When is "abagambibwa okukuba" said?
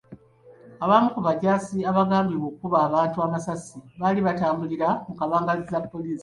1.89-2.77